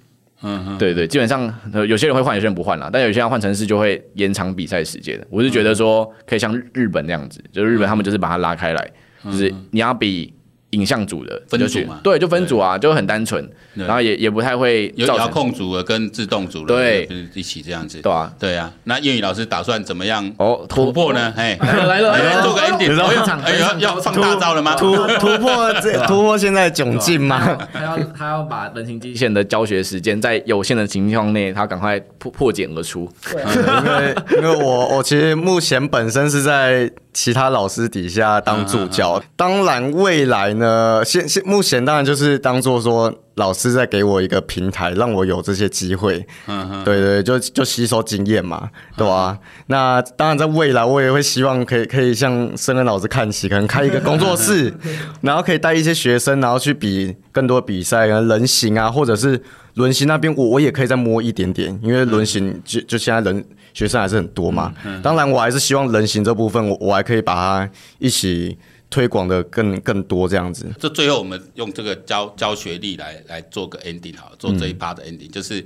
[0.42, 1.53] 嗯，对对，基本上
[1.87, 2.88] 有些人会换，有些人不换啦。
[2.90, 5.20] 但有些人换城市就会延长比赛时间。
[5.29, 8.90] 我是觉得说，可以像日本那样子，就是日本他们就是把它拉开来，
[9.24, 10.33] 就是你要比。
[10.70, 18.72] 影像组的分组嘛，对，就分组啊，就很单纯，然后也也不太会有遥控组的跟自动组的，对，一起这样子，对啊，对啊。
[18.85, 21.33] 那英语老师打算怎么样哦突破呢？
[21.37, 22.94] 哎，来了，来做个 ending，
[23.59, 24.76] 要要放大招了吗？
[24.76, 27.59] 突突破这突破现在窘境吗？
[27.72, 33.11] 他要他要把人形机器人的教学时间在有限的情况内，他赶快破破茧而出。
[33.35, 36.90] 因为因为我我其实目前本身是在。
[37.12, 49.37] 其他老师底下当助教，当然未来呢，现现目前当然就是当做说老师在给我一个平台，让我有这些机会，嗯对对，就就吸收经验嘛，对吧？
[49.66, 54.73] 那当然在未来我也会希望可以可以向申恩老师看齐，可能开一个工作室，
[55.23, 59.40] 然后可以带一些学生，然后去比更多比赛，人形啊，或者是
[59.81, 63.45] 轮型那边，我我也可以再摸一点点，因为轮型就就现在人。
[63.73, 68.59] 学生还是很多嘛，当然我还是希望人形这部分，我我还可以把它一起
[68.90, 70.66] 推广的更更多这样子。
[70.77, 75.64] 这最后我们用这个教教学力来来做个 ending 好，做这一 part 的 ending，就是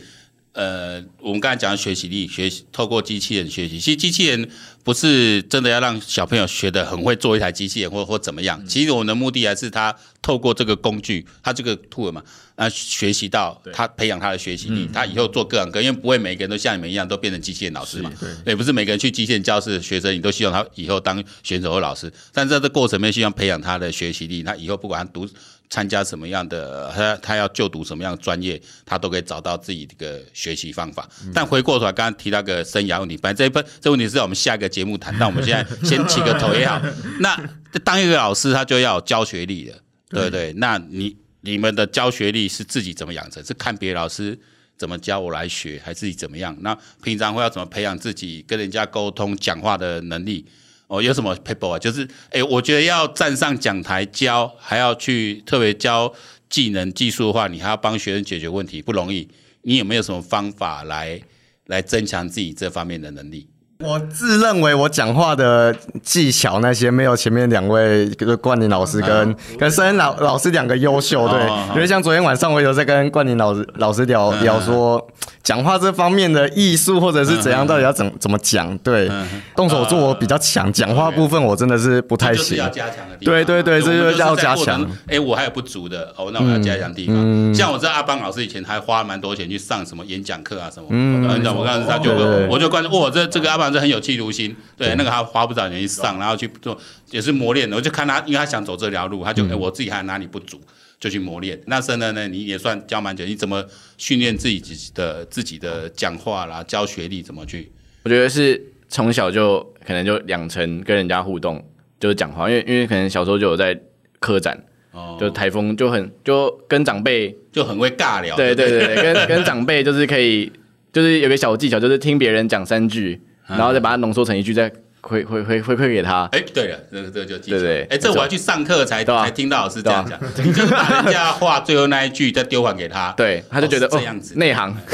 [0.53, 4.50] 呃，我们刚才讲的学习力，学习透过机器人学习，其实机器人。
[4.85, 8.62] 不是真的要让小朋友学的很会做一台机器人，或或怎么样。
[8.66, 12.22] 其实我们的目的还是他透过这个工具，他这个 tool 嘛，
[12.56, 18.12] 啊，学习到他培养他的学习力，他以后做各行各业，因为不会每个人都像你们一样都变成机器人老师嘛。
[18.20, 22.12] 对，也不是每个人去机器人教室学生，你都希望他以后当选手或老师。
[22.32, 25.28] 但在这过程里面，希望培养他的学习力，他以后不管他读
[25.70, 31.08] 参加什么样的，他他要就读什么样的专业，他都可以找到自己的一个学习方法。
[31.32, 34.64] 但回过头来，刚刚提到个生涯问题，反正这一份这问题是我们下一个。
[34.74, 36.82] 节目谈，那我们现在先起个头也好。
[37.20, 37.38] 那
[37.84, 39.72] 当一个老师，他就要有教学力的，
[40.10, 40.52] 对不对？
[40.54, 43.44] 那你你们的教学力是自己怎么养成？
[43.44, 44.38] 是看别的老师
[44.76, 46.57] 怎么教我来学，还是自己怎么样？
[46.61, 50.44] 那平常会要怎么培养自己跟人家沟通、讲话的能力？
[50.87, 51.78] 哦，有什么 paper 啊？
[51.78, 56.12] 就是，哎，我觉得要站上讲台教，还要去特别教
[56.48, 59.28] 技能、技术的话，你还要帮学生解决问题，不容易。
[59.62, 61.20] 你有没有什么方法来
[61.66, 63.48] 来增强自己这方面的能力？
[63.80, 75.04] 我自认为我讲话的技巧那些没有前面两位，就是冠霖老师跟、嗯、跟申恩老老师两个优秀，对，哦、因为像昨天晚上我有在跟冠霖老师老师聊、嗯、聊说。
[75.42, 78.74] 讲话这方面的艺术或者是怎样，到底要怎怎么讲？
[78.78, 79.10] 对，
[79.54, 82.56] 动手做我比较强，讲话部分我真的是不太行。
[82.56, 83.34] 要加强的地方。
[83.34, 84.90] 对对对，这就是要加强。
[85.06, 87.54] 哎，我还有不足的哦，那我要加强地方。
[87.54, 90.87] 像我知道阿邦老师以前还花蛮多钱去上什么演讲课啊什么。
[90.88, 92.10] 嗯，你知道我刚才他就
[92.48, 94.55] 我就关注，哇，这这个阿邦是很有企图心。
[94.77, 96.79] 对，那个他花不少钱去上，然后去做
[97.11, 97.77] 也是磨练的。
[97.77, 100.61] 我就看他，因为他想走这条路，他就哎，我自己还哪里不足。
[101.00, 101.61] 就去磨练。
[101.66, 102.27] 那申恩呢？
[102.29, 103.62] 你也算教蛮久，你怎么
[103.98, 104.62] 训练自己
[104.94, 106.64] 的自己的讲话啦？
[106.64, 107.70] 教学历怎么去？
[108.05, 111.62] 我觉得是从小就可能就养成跟人家互动，
[112.00, 112.48] 就是讲话。
[112.48, 113.79] 因为因为可能小时候就有在
[114.18, 114.59] 科展，
[114.92, 118.35] 哦，就台风就很就跟长辈就很会尬聊。
[118.35, 120.50] 对对对，跟跟长辈就是可以，
[120.90, 124.72] 就是有个小技巧，就是听别人讲三句，然后再把它浓缩成一句再。
[125.07, 126.26] 回回回回馈给他。
[126.33, 127.59] 哎，对了，这个这个就记住。
[127.90, 130.18] 哎，这我要去上课才才听到老师这样讲。
[130.42, 134.74] 你就把人家话最后那一句再丢还给他， 对，他就觉得这样子内行。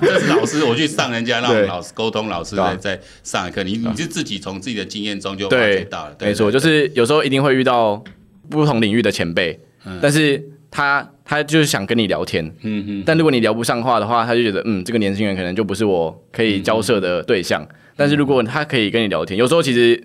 [0.00, 6.16] 这是老师，我去上人家让老师沟通，老师在在上一课，你你是自己从自己的经验中就发觉到了。
[6.18, 8.02] 没错，就是有时候一定会遇到
[8.48, 9.60] 不同领域的前辈，
[10.00, 17.66] 但是他他就是想跟你聊天，嗯嗯，但如果你聊不上话的话，他就觉得嗯，这个年轻人可能就不是我可以交涉的对象。
[17.96, 20.02] 但是如果他可以跟你聊天，有时候其实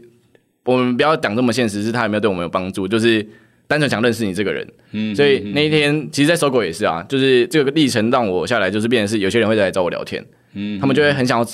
[0.63, 3.25] 我们不要讲这么现实，是他有没有对我们有帮助，就是
[3.67, 4.67] 单纯想认识你这个人。
[4.91, 11.45] 嗯，所以那一天，其实，在搜狗也是啊，就是这个历程让我下来，就是变成是有些人会来找我聊天，嗯，他们就会很想要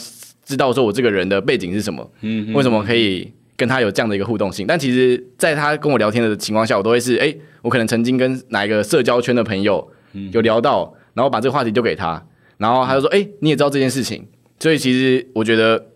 [0.46, 4.66] 知道说我这个人的背景是什么，嗯，为什么可以跟他有这样的一个互动性。
[4.66, 9.88] 但其实，在他跟我聊天的情况下，我都会是，哎，我可能曾经跟哪一个社交圈的朋友
[10.32, 12.26] 有聊到，然后把这个话题丢给他，
[12.58, 14.26] 然后他就说，哎，你也知道这件事情，
[14.60, 15.88] 所以其实我觉得。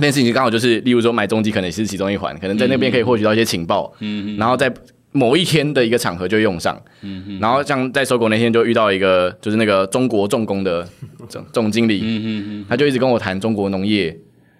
[0.00, 4.72] 这件事情刚好就是，例如说买中机可能也是其中一环，可能在那边可以获取到一些情报，嗯，然后在
[5.10, 10.86] 某一天的一个场合就用上，嗯，然后像在搜狗那天就遇到一个就是那个中国重工的
[11.28, 14.16] 总总经理，嗯嗯，他就一直跟我谈中国农业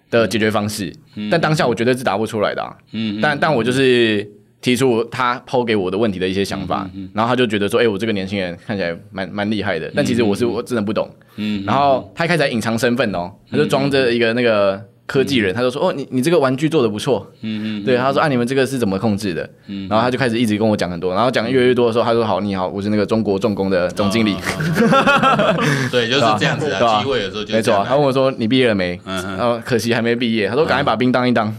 [0.09, 0.93] 的解决方式，
[1.29, 4.27] 但当下我绝对是答不出来的，啊，嗯，但但我就是
[4.61, 14.83] 提出他抛给我的问题的一些想法，然后他就觉得说，哎，我这个年轻人看起来蛮蛮厉害的，但其实我是我真的不懂，嗯，然后他一开始还隐藏身份哦，他就装着一个那个。
[15.09, 24.35] 科技人，他就说：“哦，你你这个玩具做的不错。”嗯嗯，对，他说：“啊，你们这个是怎么控制的？”嗯，然后他就开始一直跟我讲很多，然后讲越来越多的时候，他说：“好，你好，我是那个中国重工的总经理。”
[25.91, 27.83] 对，就是这样子啊，机会有时候就没错。
[27.87, 30.47] 他问我说：“你毕业了没？”嗯，然后可惜还没毕业。
[30.47, 31.51] 他说：“赶快把兵当一当，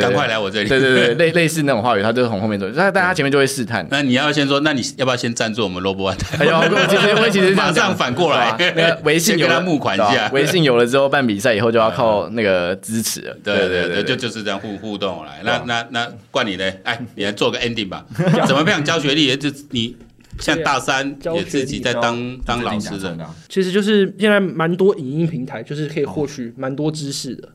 [0.00, 2.66] 赶快来我这里。”对对对，类类似那种话语，他就是从后面走。
[2.74, 3.86] 但但他前面就会试探。
[3.90, 6.18] 那你要先说，那你要不要先赞助我们 Robo One？
[6.38, 13.36] 哎呦，我其实我其实马上反过来，那个微信有了募款一下，微信有了之后办比赛以后就要靠那个支持了。
[13.44, 13.58] 对。
[13.58, 15.40] 对对对，就就是这样互互动来。
[15.42, 16.64] 那那那冠你呢？
[16.84, 18.04] 哎，你来做个 ending 吧。
[18.46, 19.36] 怎么培养教学历？
[19.36, 19.96] 就你
[20.38, 23.16] 像大三也自己在当当老师的。
[23.48, 27.48] 其实就是现在蛮多影音平台，就是可以获取蛮多知识的。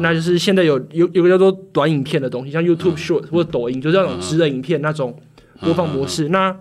[0.00, 5.16] 那就是现在有有有个叫做短影片的东西，像 YouTube Short 或者抖音，就是那种直的影片那种
[5.60, 6.28] 播放模式。
[6.28, 6.54] 那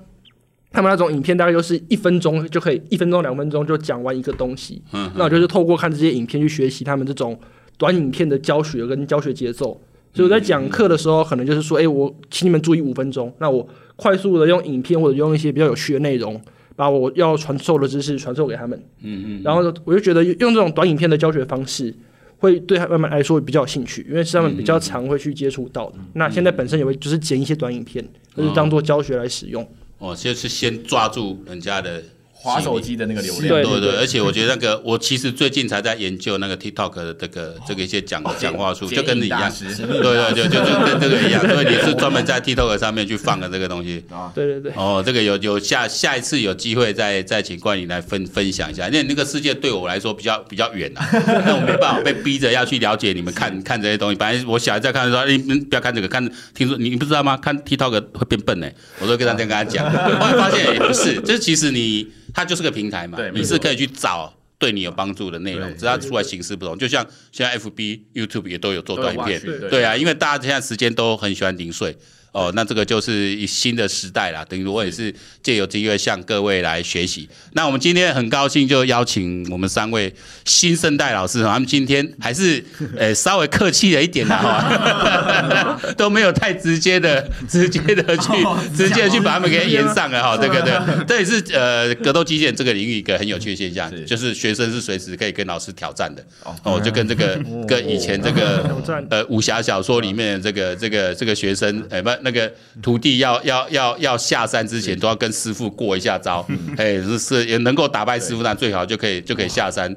[0.71, 4.81] 他们那种影片大概就是一分钟就可以，一分钟两分钟就讲完一个东西。
[5.15, 7.39] 那我就是透过看这些影片去学习他们这种。
[7.77, 9.81] 短影片的教学跟教学节奏，
[10.13, 16.39] 所以我在讲课的时候，可能就是说，哎，我请你们注意五分钟，那我快速的用影片或者用一些比较有趣的内容，
[16.75, 18.77] 把我要传授的知识传授给他们。
[19.01, 19.41] 嗯嗯。
[19.43, 21.93] 然后我就觉得用这种短影片的教学方式，
[22.37, 25.97] 会对他们来说比较有兴趣，因为是他们比较常会去接触到的。
[26.13, 29.65] 那现在本身也会就是剪一些短影片，就是当做教学来使用。
[29.99, 32.03] 哦，就是先抓住人家的。
[32.43, 51.07] 滑手机的那个流量，对对对，而且我觉得那个， 我其实最近才在研究那个 TikTok 的这个这个一些讲讲话术，就跟你一样，对对对，就就跟这个一样， 因为你是专门在 TikTok 上面去放的这个东西， 对对对，哦，这个有有下下一次有机会再再请冠宇来分分享一下，因为那个世界对我来说比较比较远啊，
[51.45, 57.37] 那我没办法被逼着要去了解你们看看这些东西，本来我小孩在看的时候，你们不要看这个，看听说你不知道吗？
[57.37, 58.67] 看 TikTok 会变笨呢，
[58.99, 62.07] 我都跟他这样跟他讲，后来发现也不是，就是其实你。
[62.33, 66.77] 它就是个平台嘛，你是可以去找对你有帮助的内容，只要出来形式不同。
[66.77, 71.97] 就像现在 FB、YouTube 也都有做短影片，对啊，因为大家现在时间都很喜欢零碎，
[72.31, 74.45] 哦，那这个就是一新的时代啦。
[74.47, 75.13] 等于我也是
[75.43, 77.27] 借由机会向各位来学习。
[77.51, 80.13] 那我们今天很高兴就邀请我们三位
[80.45, 82.63] 新生代老师，他们今天还是
[82.97, 88.31] 呃稍微客气了一点的 哈， 都没有太直接的、直接的去、
[88.73, 90.37] 直接的去把他们给炎上了哈。
[90.37, 96.23] 这个对，这也是呃格斗机械这个领域一个很有趣的现象，就是学生是随时可以跟老师挑战的
[96.63, 97.37] 哦，就跟这个
[97.67, 98.73] 跟以前这个
[99.09, 102.09] 呃武侠小说里面的这个这个这个学生哎不。
[102.23, 102.51] 那个
[102.81, 106.45] 徒弟要要要要下山之前，都要跟师傅过一下招，
[106.77, 109.93] 哎，是是也能够打败师傅，那最好就可以就可以下山。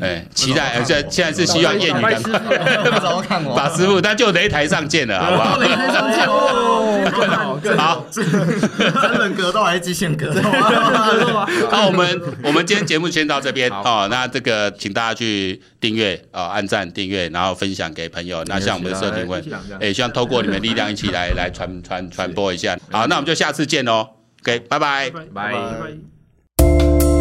[0.00, 2.14] 哎，期待现在现在是希望谚语赶快
[3.56, 5.60] 把师傅，那就擂台上见了，好不好？
[5.60, 8.24] 擂台上见哦，好，真
[9.18, 10.40] 人格斗还是极限格斗？
[11.72, 18.44] 那我们我们今天节目先到这边哦，那这个请大家去订阅啊，按赞订阅，然后分享给朋友。
[18.44, 19.42] 那像我们的社群会，
[19.80, 21.61] 哎，希望透过你们力量一起来来传。
[21.62, 24.08] 传传传播一下，好，那我们就下次见喽。
[24.42, 27.11] OK，拜拜，拜拜。